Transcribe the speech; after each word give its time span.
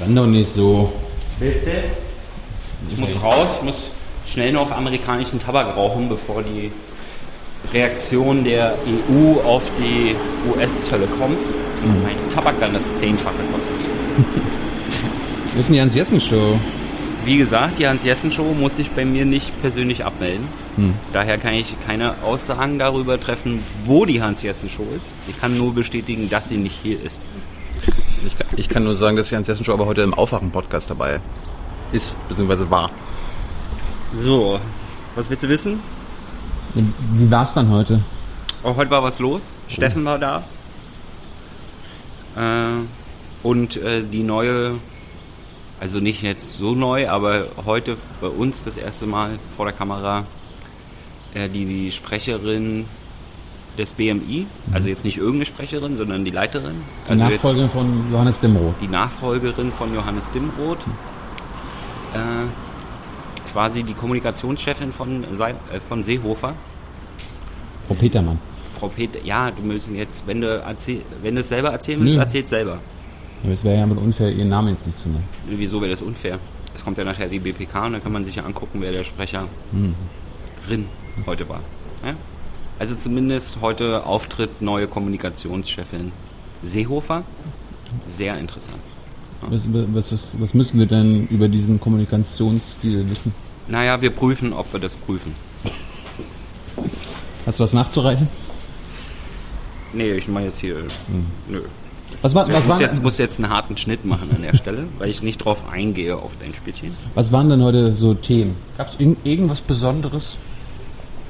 Renn 0.00 0.14
doch 0.14 0.26
nicht 0.26 0.52
so. 0.54 0.92
Bitte? 1.38 1.84
Ich 2.90 2.96
muss 2.96 3.10
raus, 3.22 3.56
ich 3.58 3.64
muss 3.64 3.90
schnell 4.26 4.52
noch 4.52 4.70
amerikanischen 4.70 5.38
Tabak 5.38 5.76
rauchen, 5.76 6.08
bevor 6.08 6.42
die 6.42 6.70
Reaktion 7.72 8.44
der 8.44 8.76
EU 8.86 9.40
auf 9.40 9.62
die 9.78 10.14
US-Zölle 10.50 11.06
kommt 11.06 11.44
und 11.84 12.02
mein 12.02 12.16
Tabak 12.30 12.60
dann 12.60 12.74
das 12.74 12.92
Zehnfache 12.94 13.36
kostet. 13.52 13.74
Das 15.52 15.62
ist 15.62 15.70
die 15.70 15.80
Hans-Jessen-Show. 15.80 16.58
Wie 17.24 17.38
gesagt, 17.38 17.78
die 17.78 17.88
Hans-Jessen-Show 17.88 18.54
muss 18.54 18.78
ich 18.78 18.90
bei 18.90 19.04
mir 19.04 19.24
nicht 19.24 19.58
persönlich 19.62 20.04
abmelden. 20.04 20.46
Hm. 20.76 20.94
Daher 21.12 21.38
kann 21.38 21.54
ich 21.54 21.74
keine 21.86 22.16
Aussagen 22.22 22.78
darüber 22.78 23.18
treffen, 23.18 23.62
wo 23.84 24.04
die 24.04 24.20
Hans-Jessen-Show 24.20 24.86
ist. 24.96 25.14
Ich 25.28 25.40
kann 25.40 25.56
nur 25.56 25.72
bestätigen, 25.72 26.28
dass 26.28 26.50
sie 26.50 26.58
nicht 26.58 26.78
hier 26.82 27.02
ist. 27.02 27.20
Ich 28.26 28.36
kann, 28.36 28.46
ich 28.56 28.68
kann 28.68 28.84
nur 28.84 28.94
sagen, 28.94 29.16
dass 29.16 29.28
die 29.28 29.36
Hans-Jessen-Show 29.36 29.72
aber 29.72 29.86
heute 29.86 30.02
im 30.02 30.14
Aufwachen-Podcast 30.14 30.88
dabei 30.88 31.20
ist, 31.92 32.16
beziehungsweise 32.28 32.70
war. 32.70 32.90
So, 34.14 34.58
was 35.14 35.28
willst 35.28 35.44
du 35.44 35.48
wissen? 35.48 35.80
Wie 36.74 37.30
war 37.30 37.44
es 37.44 37.52
dann 37.52 37.70
heute? 37.70 38.02
Oh, 38.62 38.74
heute 38.76 38.90
war 38.90 39.02
was 39.02 39.18
los. 39.18 39.52
Steffen 39.68 40.04
war 40.04 40.18
da. 40.18 40.42
Äh, 42.36 42.82
und 43.42 43.76
äh, 43.76 44.02
die 44.02 44.22
neue, 44.22 44.76
also 45.78 46.00
nicht 46.00 46.22
jetzt 46.22 46.56
so 46.56 46.74
neu, 46.74 47.08
aber 47.08 47.48
heute 47.66 47.98
bei 48.20 48.28
uns 48.28 48.64
das 48.64 48.76
erste 48.76 49.06
Mal 49.06 49.38
vor 49.56 49.66
der 49.66 49.74
Kamera, 49.74 50.24
äh, 51.34 51.48
die, 51.48 51.66
die 51.66 51.92
Sprecherin 51.92 52.86
des 53.78 53.92
BMI. 53.92 54.46
Also 54.72 54.88
jetzt 54.88 55.04
nicht 55.04 55.16
irgendeine 55.18 55.46
Sprecherin, 55.46 55.96
sondern 55.98 56.24
die 56.24 56.30
Leiterin. 56.30 56.76
Die 57.06 57.10
Also 57.10 57.24
Nachfolgerin 57.24 57.70
von 57.70 58.12
Johannes 58.12 58.40
Dimroth. 58.40 58.74
die 58.80 58.88
Nachfolgerin 58.88 59.72
von 59.72 59.94
Johannes 59.94 60.30
Dimroth. 60.30 60.78
Äh, 62.14 62.18
quasi 63.52 63.82
die 63.82 63.94
Kommunikationschefin 63.94 64.92
von, 64.92 65.24
äh, 65.24 65.54
von 65.88 66.02
Seehofer. 66.04 66.54
Frau 67.88 67.94
Petermann. 67.94 68.38
Frau 68.78 68.88
Peter, 68.88 69.18
ja, 69.24 69.50
du 69.50 69.62
müssen 69.62 69.94
jetzt, 69.96 70.26
wenn 70.26 70.40
du, 70.40 70.46
erzähl, 70.48 71.02
wenn 71.22 71.34
du 71.34 71.40
es 71.42 71.48
selber 71.48 71.70
erzählen 71.70 72.00
willst, 72.00 72.16
Nö. 72.16 72.22
erzähl's 72.22 72.48
selber. 72.48 72.78
Aber 73.42 73.52
es 73.52 73.62
wäre 73.62 73.76
ja 73.78 73.86
mit 73.86 73.98
unfair, 73.98 74.30
ihren 74.32 74.48
Namen 74.48 74.70
jetzt 74.74 74.86
nicht 74.86 74.98
zu 74.98 75.08
nennen. 75.08 75.24
Wieso 75.48 75.80
wäre 75.80 75.90
das 75.90 76.02
unfair? 76.02 76.38
Es 76.74 76.82
kommt 76.84 76.98
ja 76.98 77.04
nachher 77.04 77.28
die 77.28 77.38
BPK 77.38 77.86
und 77.86 77.92
dann 77.92 78.02
kann 78.02 78.10
man 78.12 78.24
sich 78.24 78.34
ja 78.36 78.44
angucken, 78.44 78.78
wer 78.80 78.90
der 78.90 79.04
Sprecherin 79.04 79.46
Mhm. 79.72 79.94
heute 81.26 81.48
war. 81.48 81.60
Ja? 82.04 82.14
Also 82.78 82.94
zumindest 82.94 83.58
heute 83.60 84.04
Auftritt 84.04 84.60
neue 84.60 84.88
Kommunikationschefin 84.88 86.12
Seehofer. 86.62 87.22
Sehr 88.04 88.36
interessant. 88.38 88.78
Was, 89.42 89.62
was, 89.66 90.12
ist, 90.12 90.24
was 90.38 90.54
müssen 90.54 90.78
wir 90.78 90.86
denn 90.86 91.26
über 91.28 91.48
diesen 91.48 91.78
Kommunikationsstil 91.78 93.08
wissen? 93.10 93.34
Naja, 93.68 94.00
wir 94.00 94.10
prüfen, 94.10 94.52
ob 94.52 94.72
wir 94.72 94.80
das 94.80 94.96
prüfen. 94.96 95.34
Hast 97.46 97.60
du 97.60 97.64
was 97.64 97.72
nachzureichen? 97.72 98.28
Nee, 99.92 100.12
ich 100.12 100.28
mache 100.28 100.44
jetzt 100.44 100.60
hier. 100.60 100.76
Nö. 101.48 101.60
Was, 102.22 102.34
war, 102.34 102.48
Ich 102.48 102.54
was, 102.54 102.66
muss 102.66 102.80
jetzt, 102.80 103.02
muss 103.02 103.18
jetzt 103.18 103.38
einen 103.38 103.50
harten 103.50 103.76
Schnitt 103.76 104.04
machen 104.04 104.30
an 104.34 104.42
der 104.42 104.56
Stelle, 104.56 104.86
weil 104.98 105.10
ich 105.10 105.22
nicht 105.22 105.38
drauf 105.44 105.68
eingehe 105.70 106.16
auf 106.16 106.32
dein 106.40 106.54
Spielchen. 106.54 106.96
was 107.14 107.32
waren 107.32 107.48
denn 107.48 107.62
heute 107.62 107.94
so 107.96 108.14
Themen? 108.14 108.56
Gab 108.78 108.88
es 108.88 109.06
irgendwas 109.24 109.60
Besonderes? 109.60 110.36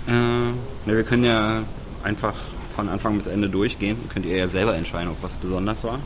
Äh, 0.07 0.13
ne, 0.87 0.97
wir 0.97 1.03
können 1.03 1.25
ja 1.25 1.63
einfach 2.03 2.35
von 2.75 2.89
Anfang 2.89 3.17
bis 3.17 3.27
Ende 3.27 3.49
durchgehen. 3.49 3.97
Könnt 4.13 4.27
ihr 4.27 4.37
ja 4.37 4.49
selber 4.49 4.75
entscheiden, 4.77 5.11
ob 5.11 5.23
was 5.23 5.37
besonders 5.37 5.85
war. 5.85 6.01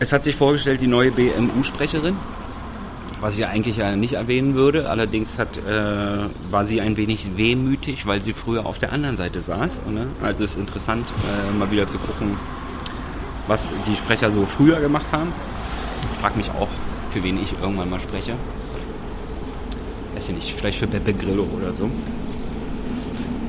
Es 0.00 0.12
hat 0.12 0.22
sich 0.24 0.36
vorgestellt, 0.36 0.80
die 0.80 0.86
neue 0.86 1.10
BMU-Sprecherin, 1.10 2.16
was 3.20 3.34
ich 3.34 3.40
ja 3.40 3.48
eigentlich 3.48 3.78
ja 3.78 3.96
nicht 3.96 4.12
erwähnen 4.12 4.54
würde. 4.54 4.88
Allerdings 4.88 5.38
hat, 5.38 5.56
äh, 5.56 6.28
war 6.50 6.64
sie 6.64 6.80
ein 6.80 6.96
wenig 6.96 7.36
wehmütig, 7.36 8.06
weil 8.06 8.22
sie 8.22 8.32
früher 8.32 8.64
auf 8.64 8.78
der 8.78 8.92
anderen 8.92 9.16
Seite 9.16 9.40
saß. 9.40 9.80
Ne? 9.88 10.06
Also 10.22 10.44
es 10.44 10.52
ist 10.52 10.60
interessant, 10.60 11.08
äh, 11.26 11.52
mal 11.52 11.70
wieder 11.72 11.88
zu 11.88 11.98
gucken, 11.98 12.36
was 13.48 13.72
die 13.88 13.96
Sprecher 13.96 14.30
so 14.30 14.46
früher 14.46 14.78
gemacht 14.78 15.06
haben. 15.10 15.32
Ich 16.12 16.20
frage 16.20 16.36
mich 16.36 16.50
auch, 16.50 16.68
für 17.10 17.24
wen 17.24 17.42
ich 17.42 17.52
irgendwann 17.60 17.90
mal 17.90 18.00
spreche. 18.00 18.34
Weiß 20.14 20.28
ich 20.28 20.34
nicht, 20.36 20.54
vielleicht 20.54 20.78
für 20.78 20.86
Beppe 20.86 21.12
Grillo 21.12 21.48
oder 21.56 21.72
so. 21.72 21.90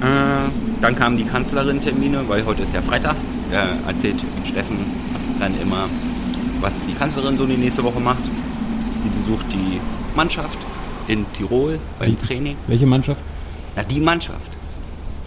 Äh, 0.02 0.50
dann 0.82 0.96
kamen 0.96 1.18
die 1.18 1.26
Kanzlerin-Termine, 1.26 2.24
weil 2.28 2.46
heute 2.46 2.64
ist 2.64 2.74
ja 2.74 2.82
Freitag. 2.82 3.18
Da 3.52 3.76
erzählt 3.88 4.24
Steffen 4.46 4.78
dann 5.40 5.60
immer, 5.60 5.90
was 6.62 6.86
die 6.86 6.94
Kanzlerin 6.94 7.36
so 7.36 7.46
die 7.46 7.58
nächste 7.58 7.84
Woche 7.84 8.00
macht. 8.00 8.24
Sie 9.04 9.10
besucht 9.10 9.46
die 9.52 9.80
Mannschaft 10.16 10.58
in 11.08 11.26
Tirol 11.34 11.80
beim 11.98 12.16
Training. 12.18 12.58
Welche 12.68 12.86
Mannschaft? 12.86 13.22
Na, 13.76 13.84
die 13.84 14.00
Mannschaft. 14.00 14.58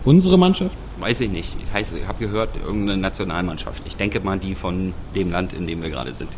Unsere 0.04 0.38
Mannschaft? 0.38 0.74
Weiß 1.00 1.20
ich 1.20 1.30
nicht. 1.30 1.56
Ich, 1.60 1.72
heiße, 1.72 1.98
ich 1.98 2.06
habe 2.06 2.24
gehört, 2.24 2.56
irgendeine 2.56 3.00
Nationalmannschaft. 3.00 3.82
Ich 3.86 3.96
denke 3.96 4.20
mal 4.20 4.38
die 4.38 4.54
von 4.54 4.94
dem 5.14 5.30
Land, 5.30 5.52
in 5.52 5.66
dem 5.66 5.82
wir 5.82 5.90
gerade 5.90 6.14
sind. 6.14 6.30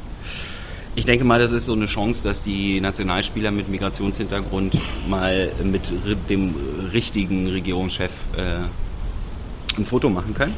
Ich 0.96 1.04
denke 1.04 1.24
mal, 1.24 1.40
das 1.40 1.50
ist 1.50 1.64
so 1.64 1.72
eine 1.72 1.86
Chance, 1.86 2.22
dass 2.22 2.40
die 2.40 2.80
Nationalspieler 2.80 3.50
mit 3.50 3.68
Migrationshintergrund 3.68 4.78
mal 5.08 5.50
mit 5.64 5.90
dem 6.30 6.54
richtigen 6.92 7.48
Regierungschef 7.48 8.12
äh, 8.36 9.76
ein 9.76 9.84
Foto 9.84 10.08
machen 10.08 10.34
können. 10.34 10.54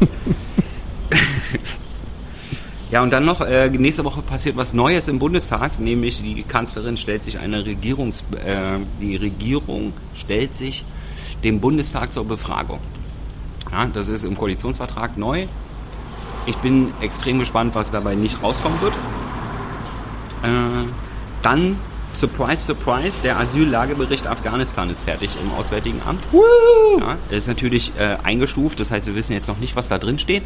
ja, 2.92 3.02
und 3.02 3.12
dann 3.12 3.24
noch, 3.24 3.40
äh, 3.40 3.68
nächste 3.68 4.04
Woche 4.04 4.22
passiert 4.22 4.56
was 4.56 4.72
Neues 4.74 5.08
im 5.08 5.18
Bundestag, 5.18 5.80
nämlich 5.80 6.22
die 6.22 6.44
Kanzlerin 6.44 6.96
stellt 6.96 7.24
sich 7.24 7.40
eine 7.40 7.64
Regierungs... 7.66 8.22
Äh, 8.44 8.78
die 9.00 9.16
Regierung 9.16 9.92
stellt 10.14 10.54
sich 10.54 10.84
dem 11.42 11.58
Bundestag 11.60 12.12
zur 12.12 12.26
Befragung. 12.26 12.78
Ja, 13.72 13.86
das 13.86 14.08
ist 14.08 14.22
im 14.22 14.36
Koalitionsvertrag 14.36 15.16
neu. 15.16 15.46
Ich 16.46 16.56
bin 16.58 16.92
extrem 17.00 17.40
gespannt, 17.40 17.74
was 17.74 17.90
dabei 17.90 18.14
nicht 18.14 18.40
rauskommen 18.40 18.80
wird. 18.80 18.94
Äh, 20.42 20.86
dann, 21.42 21.78
surprise, 22.12 22.64
surprise, 22.64 23.22
der 23.22 23.38
Asyllagebericht 23.38 24.26
Afghanistan 24.26 24.90
ist 24.90 25.02
fertig 25.02 25.36
im 25.40 25.52
Auswärtigen 25.52 26.02
Amt. 26.06 26.26
Ja, 27.00 27.16
der 27.30 27.38
ist 27.38 27.48
natürlich 27.48 27.92
äh, 27.98 28.16
eingestuft, 28.22 28.80
das 28.80 28.90
heißt, 28.90 29.06
wir 29.06 29.14
wissen 29.14 29.32
jetzt 29.32 29.48
noch 29.48 29.58
nicht, 29.58 29.76
was 29.76 29.88
da 29.88 29.98
drin 29.98 30.18
steht. 30.18 30.42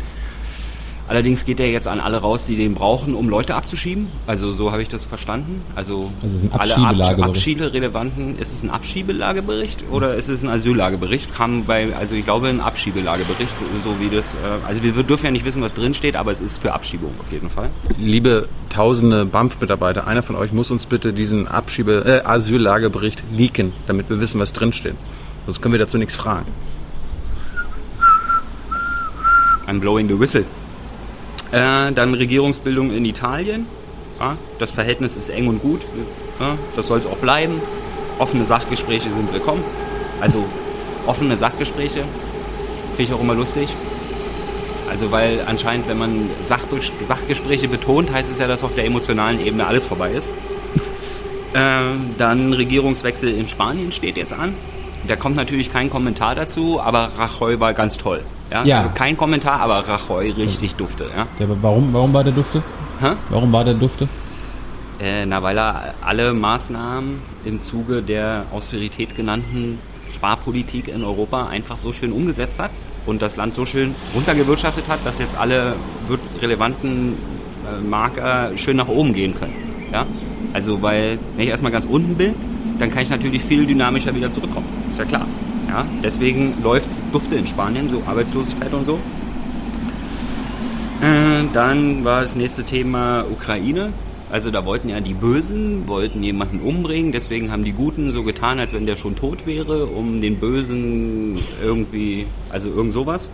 Allerdings 1.06 1.44
geht 1.44 1.58
der 1.58 1.70
jetzt 1.70 1.86
an 1.86 2.00
alle 2.00 2.16
raus, 2.16 2.46
die 2.46 2.56
den 2.56 2.74
brauchen, 2.74 3.14
um 3.14 3.28
Leute 3.28 3.54
abzuschieben. 3.54 4.06
Also 4.26 4.54
so 4.54 4.72
habe 4.72 4.80
ich 4.80 4.88
das 4.88 5.04
verstanden. 5.04 5.62
Also, 5.74 6.10
Also 6.22 6.48
alle 6.50 6.76
Absch. 6.76 7.22
Abschiebelrelevanten. 7.22 8.38
Ist 8.38 8.54
es 8.54 8.62
ein 8.62 8.70
Abschiebelagebericht 8.70 9.84
oder 9.90 10.14
ist 10.14 10.28
es 10.28 10.42
ein 10.42 10.48
Asyllagebericht? 10.48 11.34
Kam 11.34 11.64
bei, 11.66 11.94
also 11.94 12.14
ich 12.14 12.24
glaube 12.24 12.48
ein 12.48 12.60
Abschiebelagebericht, 12.60 13.54
so 13.82 14.00
wie 14.00 14.08
das. 14.14 14.34
Äh, 14.34 14.38
also 14.66 14.82
wir 14.82 14.92
dürfen 15.02 15.26
ja 15.26 15.30
nicht 15.30 15.44
wissen, 15.44 15.60
was 15.62 15.74
drin 15.74 15.92
steht, 15.92 16.16
aber 16.16 16.32
es 16.32 16.40
ist 16.40 16.62
für 16.62 16.72
Abschiebung 16.72 17.12
auf 17.20 17.30
jeden 17.30 17.50
Fall. 17.50 17.68
Liebe 17.98 18.48
tausende 18.70 19.26
BAMF-Mitarbeiter, 19.26 20.06
einer 20.06 20.22
von 20.22 20.36
euch 20.36 20.52
muss 20.52 20.70
uns 20.70 20.86
bitte 20.86 21.12
diesen 21.12 21.46
Abschiebe 21.48 22.22
äh, 22.24 22.26
Asyllagebericht 22.26 23.22
leaken, 23.30 23.72
damit 23.86 24.08
wir 24.08 24.20
wissen, 24.20 24.40
was 24.40 24.54
drinsteht. 24.54 24.94
Sonst 25.44 25.60
können 25.60 25.72
wir 25.72 25.78
dazu 25.78 25.98
nichts 25.98 26.14
fragen. 26.14 26.46
I'm 29.66 29.80
blowing 29.80 30.08
the 30.08 30.18
whistle. 30.18 30.44
Äh, 31.54 31.92
dann 31.92 32.14
Regierungsbildung 32.14 32.90
in 32.90 33.04
Italien. 33.04 33.66
Ja, 34.18 34.36
das 34.58 34.72
Verhältnis 34.72 35.14
ist 35.14 35.28
eng 35.28 35.46
und 35.46 35.62
gut. 35.62 35.82
Ja, 36.40 36.58
das 36.74 36.88
soll 36.88 36.98
es 36.98 37.06
auch 37.06 37.18
bleiben. 37.18 37.62
Offene 38.18 38.44
Sachgespräche 38.44 39.08
sind 39.08 39.32
willkommen. 39.32 39.62
Also 40.20 40.44
offene 41.06 41.36
Sachgespräche 41.36 42.04
finde 42.96 43.02
ich 43.02 43.12
auch 43.12 43.20
immer 43.20 43.34
lustig. 43.34 43.68
Also 44.90 45.12
weil 45.12 45.44
anscheinend, 45.46 45.88
wenn 45.88 45.98
man 45.98 46.30
Sachbe 46.42 46.80
Sachgespräche 47.06 47.68
betont, 47.68 48.12
heißt 48.12 48.32
es 48.32 48.40
ja, 48.40 48.48
dass 48.48 48.64
auf 48.64 48.74
der 48.74 48.84
emotionalen 48.84 49.44
Ebene 49.44 49.64
alles 49.64 49.86
vorbei 49.86 50.10
ist. 50.10 50.28
Äh, 51.52 51.94
dann 52.18 52.52
Regierungswechsel 52.52 53.28
in 53.28 53.46
Spanien 53.46 53.92
steht 53.92 54.16
jetzt 54.16 54.32
an. 54.32 54.54
Da 55.06 55.16
kommt 55.16 55.36
natürlich 55.36 55.72
kein 55.72 55.90
Kommentar 55.90 56.34
dazu, 56.34 56.80
aber 56.80 57.10
Rajoy 57.18 57.60
war 57.60 57.74
ganz 57.74 57.98
toll. 57.98 58.22
Ja? 58.50 58.64
Ja. 58.64 58.76
Also 58.78 58.90
kein 58.94 59.16
Kommentar, 59.16 59.60
aber 59.60 59.86
Rajoy 59.86 60.30
richtig 60.30 60.76
dufte. 60.76 61.04
Ja? 61.16 61.26
Der, 61.38 61.48
warum, 61.62 61.92
warum 61.92 62.12
war 62.12 62.24
der 62.24 62.32
Dufte? 62.32 62.62
Hä? 63.00 63.12
Warum 63.28 63.52
war 63.52 63.64
der 63.64 63.74
Dufte? 63.74 64.08
Äh, 65.00 65.26
na, 65.26 65.42
weil 65.42 65.58
er 65.58 65.94
alle 66.00 66.32
Maßnahmen 66.32 67.18
im 67.44 67.62
Zuge 67.62 68.02
der 68.02 68.44
Austerität 68.52 69.16
genannten 69.16 69.78
Sparpolitik 70.14 70.88
in 70.88 71.02
Europa 71.02 71.48
einfach 71.48 71.78
so 71.78 71.92
schön 71.92 72.12
umgesetzt 72.12 72.60
hat 72.60 72.70
und 73.04 73.20
das 73.20 73.36
Land 73.36 73.54
so 73.54 73.66
schön 73.66 73.94
runtergewirtschaftet 74.14 74.88
hat, 74.88 75.04
dass 75.04 75.18
jetzt 75.18 75.36
alle 75.36 75.74
relevanten 76.40 77.14
äh, 77.66 77.80
Marker 77.80 78.52
schön 78.56 78.76
nach 78.76 78.88
oben 78.88 79.12
gehen 79.12 79.34
können. 79.34 79.54
Ja? 79.92 80.06
Also, 80.52 80.80
weil, 80.80 81.18
wenn 81.34 81.44
ich 81.44 81.50
erstmal 81.50 81.72
ganz 81.72 81.84
unten 81.84 82.14
bin, 82.14 82.34
dann 82.78 82.90
kann 82.90 83.02
ich 83.02 83.10
natürlich 83.10 83.42
viel 83.42 83.66
dynamischer 83.66 84.14
wieder 84.14 84.30
zurückkommen. 84.30 84.66
Ist 84.88 84.98
ja 84.98 85.04
klar. 85.04 85.26
Ja? 85.68 85.86
Deswegen 86.02 86.62
läuft's 86.62 87.02
dufte 87.12 87.36
in 87.36 87.46
Spanien, 87.46 87.88
so 87.88 88.02
Arbeitslosigkeit 88.06 88.72
und 88.72 88.86
so. 88.86 88.98
Äh, 91.00 91.44
dann 91.52 92.04
war 92.04 92.22
das 92.22 92.34
nächste 92.34 92.64
Thema 92.64 93.24
Ukraine. 93.30 93.92
Also 94.30 94.50
da 94.50 94.64
wollten 94.64 94.88
ja 94.88 95.00
die 95.00 95.14
Bösen, 95.14 95.86
wollten 95.86 96.22
jemanden 96.22 96.60
umbringen, 96.60 97.12
deswegen 97.12 97.52
haben 97.52 97.62
die 97.62 97.72
Guten 97.72 98.10
so 98.10 98.24
getan, 98.24 98.58
als 98.58 98.72
wenn 98.72 98.86
der 98.86 98.96
schon 98.96 99.14
tot 99.14 99.46
wäre, 99.46 99.86
um 99.86 100.20
den 100.20 100.40
Bösen 100.40 101.38
irgendwie, 101.62 102.26
also 102.50 102.68
irgend 102.68 102.92
sowas. 102.92 103.30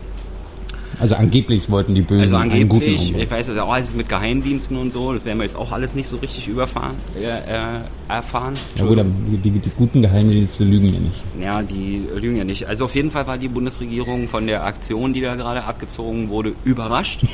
Also 1.01 1.15
angeblich 1.15 1.71
wollten 1.71 1.95
die 1.95 2.03
Bösen 2.03 2.21
Also 2.21 2.37
einen 2.37 2.51
Guten 2.51 2.63
angeblich, 2.85 3.01
umbringen. 3.01 3.21
ich 3.23 3.31
weiß 3.31 3.47
das 3.47 3.59
auch 3.59 3.73
alles 3.73 3.95
mit 3.95 4.09
Geheimdiensten 4.09 4.77
und 4.77 4.91
so, 4.93 5.13
das 5.15 5.25
werden 5.25 5.39
wir 5.39 5.45
jetzt 5.45 5.57
auch 5.57 5.73
alles 5.73 5.95
nicht 5.95 6.09
so 6.09 6.19
richtig 6.19 6.47
überfahren, 6.47 6.97
äh, 7.17 7.25
äh, 7.25 7.81
erfahren. 8.09 8.55
Ja 8.77 8.85
gut, 8.85 8.99
die, 9.31 9.51
die 9.51 9.71
guten 9.77 10.03
Geheimdienste 10.03 10.65
lügen 10.65 10.89
ja 10.89 11.01
nicht. 11.01 11.23
Ja, 11.41 11.63
die 11.63 12.07
lügen 12.15 12.37
ja 12.37 12.45
nicht. 12.45 12.67
Also 12.69 12.85
auf 12.85 12.95
jeden 12.95 13.11
Fall 13.11 13.27
war 13.27 13.39
die 13.39 13.49
Bundesregierung 13.49 14.29
von 14.29 14.47
der 14.47 14.65
Aktion, 14.65 15.15
die 15.15 15.23
da 15.23 15.37
gerade 15.37 15.65
abgezogen 15.65 16.29
wurde, 16.29 16.53
überrascht. 16.65 17.25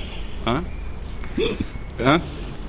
Ja? 0.46 0.62
Ja? 1.98 2.20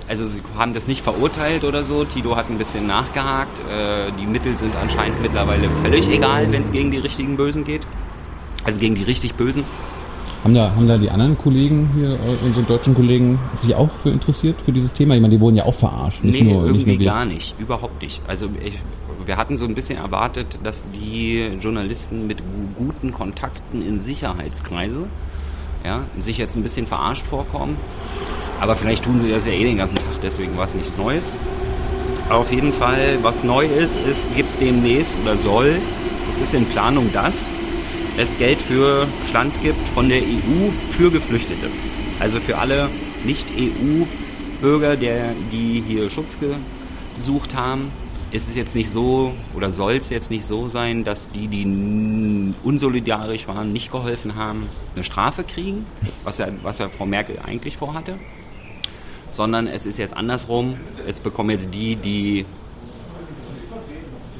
Also 0.09 0.25
sie 0.25 0.39
haben 0.57 0.73
das 0.73 0.87
nicht 0.87 1.01
verurteilt 1.03 1.63
oder 1.63 1.83
so. 1.83 2.05
Tito 2.05 2.35
hat 2.35 2.49
ein 2.49 2.57
bisschen 2.57 2.87
nachgehakt. 2.87 3.59
Äh, 3.69 4.11
die 4.19 4.25
Mittel 4.25 4.57
sind 4.57 4.75
anscheinend 4.75 5.21
mittlerweile 5.21 5.69
völlig 5.83 6.09
egal, 6.09 6.51
wenn 6.51 6.61
es 6.61 6.71
gegen 6.71 6.91
die 6.91 6.97
richtigen 6.97 7.35
Bösen 7.37 7.65
geht. 7.65 7.85
Also 8.63 8.79
gegen 8.79 8.95
die 8.95 9.03
richtig 9.03 9.35
Bösen. 9.35 9.63
Haben 10.43 10.53
da, 10.53 10.71
haben 10.75 10.87
da 10.87 10.97
die 10.97 11.09
anderen 11.09 11.37
Kollegen 11.37 11.89
hier, 11.95 12.11
äh, 12.11 12.45
unsere 12.45 12.63
deutschen 12.65 12.93
Kollegen, 12.95 13.39
sich 13.61 13.73
auch 13.75 13.89
für 14.01 14.09
interessiert, 14.09 14.55
für 14.63 14.71
dieses 14.71 14.93
Thema? 14.93 15.15
Ich 15.15 15.21
meine, 15.21 15.35
die 15.35 15.41
wurden 15.41 15.57
ja 15.57 15.65
auch 15.65 15.73
verarscht. 15.75 16.23
Nicht 16.23 16.41
nee, 16.41 16.53
nur, 16.53 16.63
nicht 16.63 16.81
irgendwie 16.81 16.99
wir. 16.99 17.05
gar 17.05 17.25
nicht. 17.25 17.55
Überhaupt 17.59 18.01
nicht. 18.01 18.21
Also 18.27 18.47
ich, 18.63 18.79
wir 19.25 19.35
hatten 19.35 19.57
so 19.57 19.65
ein 19.65 19.75
bisschen 19.75 19.97
erwartet, 19.97 20.59
dass 20.63 20.85
die 20.91 21.41
Journalisten 21.59 22.27
mit 22.27 22.37
gu- 22.39 22.85
guten 22.85 23.11
Kontakten 23.11 23.81
in 23.81 23.99
Sicherheitskreise 23.99 25.07
ja, 25.83 26.01
sich 26.19 26.37
jetzt 26.37 26.55
ein 26.55 26.63
bisschen 26.63 26.87
verarscht 26.87 27.25
vorkommen. 27.25 27.75
Aber 28.61 28.75
vielleicht 28.75 29.05
tun 29.05 29.19
sie 29.19 29.29
das 29.29 29.45
ja 29.45 29.51
eh 29.51 29.63
den 29.63 29.77
ganzen 29.77 29.95
Tag, 29.97 30.05
deswegen 30.23 30.55
war 30.57 30.65
es 30.65 30.75
nichts 30.75 30.95
Neues. 30.97 31.33
Aber 32.29 32.39
auf 32.39 32.51
jeden 32.51 32.73
Fall, 32.73 33.17
was 33.21 33.43
neu 33.43 33.65
ist, 33.65 33.97
es 34.09 34.29
gibt 34.35 34.61
demnächst 34.61 35.15
oder 35.23 35.37
soll, 35.37 35.75
es 36.29 36.39
ist 36.41 36.53
in 36.53 36.65
Planung, 36.65 37.11
dass 37.13 37.49
es 38.17 38.35
Geld 38.37 38.59
für 38.59 39.07
Stand 39.29 39.61
gibt 39.61 39.87
von 39.89 40.09
der 40.09 40.21
EU 40.23 40.71
für 40.89 41.11
Geflüchtete. 41.11 41.69
Also 42.19 42.39
für 42.39 42.57
alle 42.57 42.89
Nicht-EU-Bürger, 43.23 44.95
die 44.95 45.83
hier 45.87 46.09
Schutz 46.09 46.37
gesucht 47.15 47.55
haben, 47.55 47.91
ist 48.31 48.49
es 48.49 48.55
jetzt 48.55 48.75
nicht 48.75 48.89
so 48.89 49.33
oder 49.55 49.69
soll 49.71 49.93
es 49.93 50.09
jetzt 50.09 50.31
nicht 50.31 50.45
so 50.45 50.67
sein, 50.67 51.03
dass 51.03 51.29
die, 51.29 51.47
die 51.47 52.53
unsolidarisch 52.63 53.47
waren, 53.47 53.71
nicht 53.71 53.91
geholfen 53.91 54.35
haben, 54.35 54.67
eine 54.95 55.03
Strafe 55.03 55.43
kriegen, 55.43 55.85
was 56.23 56.39
ja, 56.39 56.47
was 56.63 56.79
ja 56.79 56.89
Frau 56.89 57.05
Merkel 57.05 57.37
eigentlich 57.39 57.77
vorhatte, 57.77 58.17
sondern 59.31 59.67
es 59.67 59.85
ist 59.85 59.99
jetzt 59.99 60.17
andersrum. 60.17 60.77
Es 61.05 61.19
bekommen 61.19 61.51
jetzt 61.51 61.73
die, 61.73 61.95
die 61.95 62.45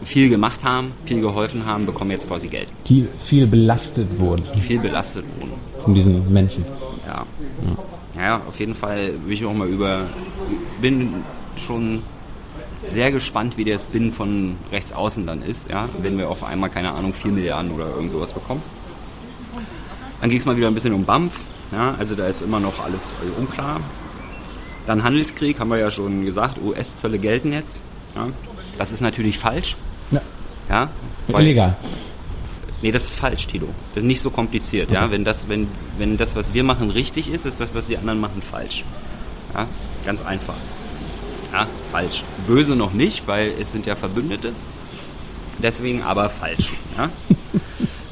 viel 0.07 0.30
gemacht 0.30 0.63
haben, 0.63 0.94
viel 1.06 1.21
geholfen 1.21 1.65
haben, 1.65 1.86
bekommen 1.86 2.12
jetzt 2.12 2.27
quasi 2.27 2.48
Geld, 2.48 2.69
Die 2.88 3.07
viel 3.19 3.45
belastet 3.45 4.07
wurden 4.18 4.44
die 4.56 4.62
viel 4.62 4.80
belastet 4.80 5.25
wurden. 5.39 5.54
von 5.83 5.94
diesen 5.94 6.31
Menschen. 6.31 6.65
Ja. 7.06 7.25
Ja, 8.18 8.42
auf 8.48 8.59
jeden 8.59 8.74
Fall 8.74 9.12
will 9.25 9.33
ich 9.33 9.45
auch 9.45 9.54
mal 9.54 9.68
über. 9.68 10.07
Bin 10.81 11.24
schon 11.56 12.01
sehr 12.83 13.12
gespannt, 13.12 13.57
wie 13.57 13.63
der 13.63 13.77
Spin 13.80 14.12
von 14.12 14.56
rechts 14.71 14.92
außen 14.92 15.25
dann 15.27 15.44
ist, 15.44 15.69
ja, 15.69 15.89
wenn 16.01 16.18
wir 16.18 16.30
auf 16.30 16.44
einmal, 16.44 16.69
keine 16.69 16.94
Ahnung, 16.94 17.13
4 17.13 17.31
Milliarden 17.31 17.71
oder 17.71 17.89
irgend 17.89 18.12
sowas 18.12 18.33
bekommen. 18.33 18.62
Dann 20.21 20.30
ging 20.30 20.39
es 20.39 20.45
mal 20.45 20.56
wieder 20.57 20.68
ein 20.68 20.74
bisschen 20.74 20.94
um 20.94 21.04
BAMF, 21.06 21.39
ja, 21.71 21.95
also 22.00 22.15
da 22.15 22.27
ist 22.27 22.42
immer 22.42 22.59
noch 22.59 22.80
alles 22.83 23.13
äh, 23.24 23.39
unklar. 23.39 23.81
Dann 24.88 25.04
Handelskrieg, 25.04 25.59
haben 25.59 25.69
wir 25.69 25.77
ja 25.77 25.92
schon 25.92 26.25
gesagt, 26.25 26.59
US-Zölle 26.63 27.19
gelten 27.19 27.51
jetzt. 27.51 27.81
Ja. 28.15 28.30
Das 28.77 28.92
ist 28.92 29.01
natürlich 29.01 29.38
falsch. 29.38 29.75
Ja. 30.12 30.21
Ja, 30.69 30.89
weil- 31.27 31.44
Illegal. 31.45 31.75
Nee, 32.81 32.92
das 32.92 33.06
ist 33.06 33.15
falsch, 33.19 33.48
Tilo. 33.48 33.69
Das 33.95 34.04
ist 34.04 34.07
nicht 34.07 34.21
so 34.21 34.30
kompliziert, 34.30 34.92
ja. 34.92 35.09
Wenn 35.09 35.25
das, 35.25 35.50
wenn, 35.50 35.68
wenn 35.98 36.15
das, 36.18 36.36
was 36.36 36.54
wir 36.54 36.63
machen, 36.63 36.92
richtig 36.92 37.27
ist, 37.31 37.45
ist 37.48 37.59
das, 37.59 37.74
was 37.74 37.88
die 37.88 37.98
anderen 37.98 38.19
machen, 38.19 38.42
falsch. 38.44 38.83
Ja, 39.56 39.68
ganz 40.06 40.21
einfach. 40.21 40.54
Ja, 41.51 41.65
falsch. 41.92 42.24
Böse 42.45 42.75
noch 42.75 42.94
nicht, 42.94 43.27
weil 43.27 43.51
es 43.59 43.71
sind 43.71 43.88
ja 43.88 43.95
Verbündete. 43.95 44.51
Deswegen 45.57 46.04
aber 46.04 46.30
falsch. 46.30 46.71
Ja? 46.98 47.09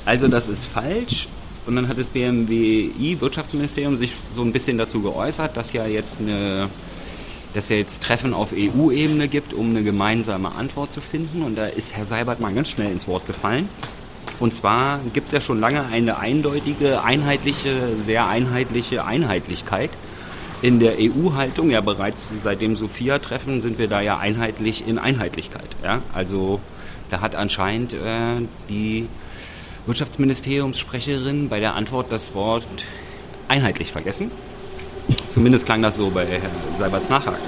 Also 0.06 0.28
das 0.28 0.48
ist 0.48 0.68
falsch. 0.68 1.28
Und 1.66 1.76
dann 1.76 1.88
hat 1.88 1.98
das 1.98 2.10
BMWI, 2.10 3.18
Wirtschaftsministerium, 3.20 3.96
sich 3.98 4.12
so 4.36 4.44
ein 4.44 4.52
bisschen 4.52 4.78
dazu 4.78 5.02
geäußert, 5.02 5.58
dass 5.58 5.74
ja 5.74 5.88
jetzt 5.88 6.22
eine 6.22 6.70
dass 7.56 7.70
ja 7.70 7.78
jetzt 7.78 8.04
Treffen 8.04 8.34
auf 8.34 8.50
EU-Ebene 8.54 9.30
gibt, 9.30 9.54
um 9.54 9.70
eine 9.70 9.82
gemeinsame 9.82 10.54
Antwort 10.54 10.92
zu 10.92 11.00
finden. 11.00 11.42
Und 11.42 11.56
da 11.56 11.68
ist 11.68 11.96
Herr 11.96 12.06
Seibert 12.06 12.42
mal 12.42 12.54
ganz 12.54 12.70
schnell 12.70 12.92
ins 12.92 13.08
Wort 13.08 13.26
gefallen. 13.28 13.70
Und 14.40 14.54
zwar 14.54 15.00
gibt 15.14 15.28
es 15.28 15.32
ja 15.32 15.40
schon 15.40 15.62
lange 15.62 15.86
eine 15.86 16.20
eindeutige, 16.20 17.04
einheitliche, 17.04 17.98
sehr 17.98 18.28
einheitliche 18.28 19.06
Einheitlichkeit 19.06 19.92
in 20.62 20.82
der 20.82 20.96
EU-Haltung. 21.00 21.70
Ja, 21.70 21.80
bereits 21.80 22.30
seit 22.38 22.60
dem 22.60 22.76
Sophia-Treffen 22.76 23.62
sind 23.62 23.80
wir 23.80 23.88
da 23.88 24.02
ja 24.02 24.18
einheitlich 24.18 24.86
in 24.86 25.00
Einheitlichkeit. 25.00 25.78
Ja? 25.82 26.02
Also 26.14 26.60
da 27.10 27.22
hat 27.22 27.36
anscheinend 27.36 27.94
äh, 27.94 28.42
die 28.68 29.08
Wirtschaftsministeriumssprecherin 29.86 31.48
bei 31.48 31.62
der 31.62 31.76
Antwort 31.76 32.12
das 32.12 32.34
Wort 32.34 32.66
einheitlich 33.48 33.94
vergessen. 33.94 34.32
Zumindest 35.36 35.66
klang 35.66 35.82
das 35.82 35.98
so 35.98 36.10
bei 36.10 36.26
Herrn 36.26 36.50
Seiberts 36.80 37.10
Nachhaken. 37.10 37.42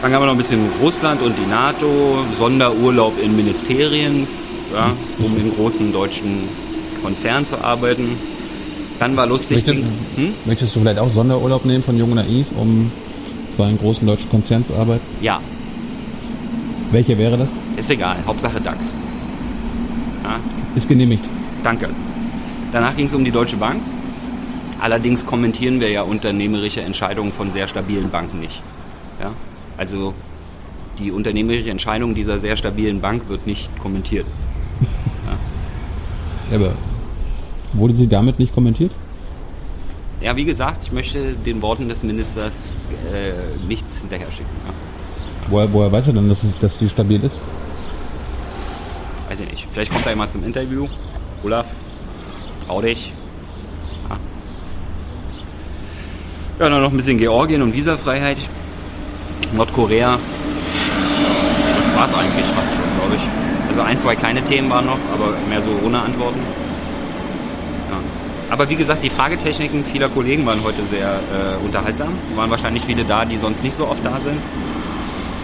Dann 0.00 0.10
haben 0.14 0.22
wir 0.22 0.26
noch 0.26 0.32
ein 0.32 0.38
bisschen 0.38 0.70
Russland 0.80 1.20
und 1.20 1.34
die 1.36 1.44
NATO, 1.46 2.24
Sonderurlaub 2.38 3.12
in 3.22 3.36
Ministerien, 3.36 4.26
ja, 4.74 4.90
um 5.18 5.36
in 5.36 5.52
großen 5.54 5.92
deutschen 5.92 6.48
Konzernen 7.02 7.44
zu 7.44 7.62
arbeiten. 7.62 8.16
Dann 8.98 9.14
war 9.18 9.26
lustig. 9.26 9.66
Möchtest, 9.66 9.86
Hm? 10.16 10.32
möchtest 10.46 10.74
du 10.76 10.80
vielleicht 10.80 10.98
auch 10.98 11.10
Sonderurlaub 11.10 11.66
nehmen 11.66 11.84
von 11.84 11.98
Jung 11.98 12.08
und 12.12 12.16
Naiv, 12.16 12.46
um 12.56 12.90
für 13.56 13.64
einen 13.66 13.76
großen 13.76 14.06
deutschen 14.06 14.30
Konzern 14.30 14.64
zu 14.64 14.74
arbeiten? 14.74 15.02
Ja, 15.20 15.40
Welcher 16.90 17.18
wäre 17.18 17.36
das? 17.36 17.48
ist 17.76 17.90
egal. 17.90 18.16
Hauptsache 18.26 18.58
DAX. 18.62 18.94
Ja, 20.24 20.40
Ist 20.74 20.88
genehmigt. 20.88 21.24
Danke. 21.62 21.90
Danach 22.72 22.96
ging 22.96 23.06
es 23.08 23.14
um 23.14 23.24
die 23.26 23.30
Deutsche 23.30 23.58
Bank. 23.58 23.82
Allerdings 24.80 25.26
kommentieren 25.26 25.78
wir 25.78 25.90
ja 25.90 26.02
unternehmerische 26.02 26.80
Entscheidungen 26.80 27.32
von 27.32 27.50
sehr 27.50 27.68
stabilen 27.68 28.10
Banken 28.10 28.40
nicht. 28.40 28.62
Ja? 29.20 29.32
Also 29.76 30.14
die 30.98 31.10
unternehmerische 31.10 31.70
Entscheidung 31.70 32.14
dieser 32.14 32.38
sehr 32.38 32.56
stabilen 32.56 33.00
Bank 33.00 33.28
wird 33.28 33.46
nicht 33.46 33.70
kommentiert. 33.78 34.26
Ja, 36.50 36.56
aber 36.56 36.74
wurde 37.74 37.94
sie 37.94 38.08
damit 38.08 38.38
nicht 38.38 38.54
kommentiert? 38.54 38.90
Ja, 40.20 40.36
wie 40.36 40.44
gesagt, 40.44 40.86
ich 40.86 40.92
möchte 40.92 41.34
den 41.34 41.62
Worten 41.62 41.88
des 41.88 42.02
Ministers 42.02 42.78
äh, 43.12 43.32
nichts 43.66 44.00
hinterher 44.00 44.30
schicken. 44.30 44.50
Ja? 44.66 44.74
Woher, 45.48 45.72
woher 45.72 45.92
weiß 45.92 46.08
er 46.08 46.12
denn, 46.14 46.28
dass, 46.28 46.40
dass 46.60 46.78
die 46.78 46.88
stabil 46.88 47.22
ist? 47.22 47.40
Weiß 49.28 49.40
ich 49.40 49.50
nicht. 49.50 49.68
Vielleicht 49.72 49.92
kommt 49.92 50.06
er 50.06 50.16
mal 50.16 50.28
zum 50.28 50.42
Interview. 50.42 50.88
Olaf, 51.44 51.66
trau 52.66 52.82
dich. 52.82 53.12
Ja, 54.08 54.18
ja 56.60 56.68
dann 56.68 56.82
noch 56.82 56.90
ein 56.90 56.96
bisschen 56.96 57.16
Georgien 57.16 57.62
und 57.62 57.72
Visafreiheit. 57.72 58.36
Nordkorea. 59.52 60.18
Das 61.76 61.96
war's 61.96 62.14
eigentlich 62.14 62.46
fast 62.46 62.74
schon, 62.74 62.84
glaube 62.98 63.16
ich. 63.16 63.22
Also 63.66 63.80
ein, 63.80 63.98
zwei 63.98 64.14
kleine 64.14 64.44
Themen 64.44 64.68
waren 64.68 64.86
noch, 64.86 64.98
aber 65.12 65.36
mehr 65.48 65.62
so 65.62 65.70
ohne 65.82 66.00
Antworten. 66.02 66.40
Ja. 67.88 67.96
Aber 68.50 68.68
wie 68.68 68.76
gesagt, 68.76 69.02
die 69.02 69.10
Fragetechniken 69.10 69.84
vieler 69.86 70.08
Kollegen 70.10 70.44
waren 70.44 70.62
heute 70.62 70.84
sehr 70.86 71.14
äh, 71.14 71.64
unterhaltsam. 71.64 72.18
Waren 72.36 72.50
wahrscheinlich 72.50 72.84
viele 72.84 73.04
da, 73.04 73.24
die 73.24 73.38
sonst 73.38 73.62
nicht 73.62 73.74
so 73.74 73.88
oft 73.88 74.04
da 74.04 74.20
sind. 74.20 74.38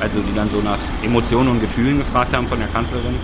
Also 0.01 0.21
die 0.21 0.35
dann 0.35 0.51
so 0.51 0.61
nach 0.61 0.79
Emotionen 1.03 1.49
und 1.49 1.61
Gefühlen 1.61 1.97
gefragt 1.99 2.37
haben 2.37 2.47
von 2.47 2.59
der 2.59 2.69
Kanzlerin. 2.69 3.15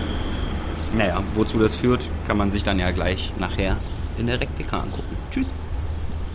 Naja, 0.97 1.21
wozu 1.35 1.59
das 1.59 1.75
führt, 1.75 2.09
kann 2.25 2.37
man 2.37 2.51
sich 2.51 2.63
dann 2.63 2.79
ja 2.79 2.89
gleich 2.91 3.31
nachher 3.37 3.77
in 4.17 4.25
der 4.25 4.39
RecPK 4.39 4.73
angucken. 4.77 5.15
Tschüss. 5.29 5.53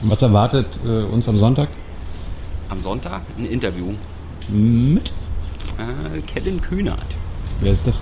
Was 0.03 0.23
erwartet 0.23 0.67
äh, 0.85 1.05
uns 1.05 1.29
am 1.29 1.39
Sonntag? 1.39 1.69
Am 2.69 2.81
Sonntag 2.81 3.23
ein 3.37 3.47
Interview. 3.47 3.95
Mit? 4.49 5.13
Äh, 5.79 6.21
Kevin 6.23 6.61
Kühnert. 6.61 7.17
Wer 7.61 7.73
ist 7.73 7.87
das? 7.87 8.01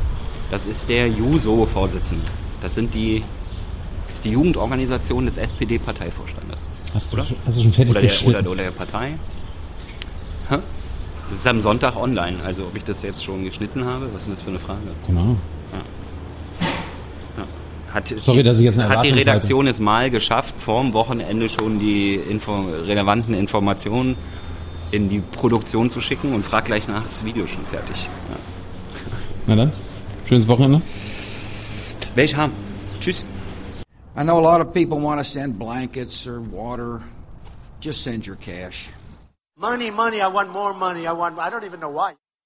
Das 0.51 0.67
ist 0.67 0.89
der 0.89 1.09
JUSO-Vorsitzende. 1.09 2.27
Das 2.61 2.75
sind 2.75 2.95
die, 2.95 3.25
das 4.07 4.17
ist 4.17 4.25
die 4.25 4.31
Jugendorganisation 4.31 5.27
des 5.27 5.39
SPD-Parteivorstandes. 5.39 6.69
Hast 6.95 7.13
du, 7.13 7.17
Oder? 7.17 7.27
hast 7.47 7.57
du 7.59 7.63
schon 7.63 7.73
fertig 7.73 7.91
Oder 7.91 8.01
der, 8.03 8.27
oder, 8.27 8.51
oder 8.51 8.63
der 8.65 8.71
Partei. 8.71 9.15
Hä? 10.49 10.59
Das 11.29 11.39
ist 11.39 11.47
am 11.47 11.61
Sonntag 11.61 11.97
online. 11.97 12.37
Also 12.45 12.65
ob 12.65 12.77
ich 12.77 12.85
das 12.85 13.03
jetzt 13.03 13.25
schon 13.25 13.45
geschnitten 13.45 13.85
habe, 13.85 14.09
was 14.13 14.23
ist 14.23 14.27
denn 14.27 14.35
das 14.35 14.43
für 14.43 14.51
eine 14.51 14.59
Frage? 14.61 14.81
Genau. 15.07 15.37
Hat, 17.97 18.15
Sorry, 18.27 18.43
dass 18.43 18.59
ich 18.59 18.65
jetzt 18.65 18.79
eine 18.79 18.91
hat 18.91 19.05
die 19.05 19.09
Redaktion 19.09 19.67
es 19.67 19.81
mal 19.81 20.11
geschafft, 20.11 20.61
vorm 20.61 20.93
Wochenende 20.93 21.49
schon 21.49 21.79
die 21.79 22.17
Info 22.17 22.61
relevanten 22.61 23.33
Informationen 23.33 24.17
in 24.91 25.09
die 25.09 25.21
Produktion 25.21 25.91
zu 25.91 26.03
schicken 26.03 26.35
und 26.35 26.45
fragt 26.45 26.67
gleich 26.67 26.87
nach, 26.89 27.07
ist 27.07 27.21
das 27.21 27.25
Video 27.25 27.47
schon 27.47 27.65
fertig. 27.65 27.97
Ja. 28.29 28.37
Na 29.47 29.57
dann, 29.57 29.73
schönes 30.29 30.47
Wochenende. 30.47 30.83
Welch 32.15 32.37
haben? 32.37 32.53
Tschüss. 33.01 33.25
I 34.15 34.23
know 34.25 34.39
a 34.39 34.43
lot 34.43 34.61
of 34.61 34.75
people 34.75 34.99
want 34.99 35.19
to 35.19 35.25
send 35.25 35.59
blankets 35.59 36.27
or 36.27 36.43
water. 36.53 37.01
Just 37.81 38.03
send 38.05 38.27
your 38.27 38.37
cash. 38.37 38.91
Money, 39.57 39.91
money, 39.91 40.19
I 40.19 40.27
want 40.31 40.53
more 40.53 40.75
money. 40.75 41.07
I 41.07 41.13
want, 41.13 41.39
I 41.39 41.49
don't 41.49 41.65
even 41.65 41.81
know 41.81 41.93
why. 41.93 42.13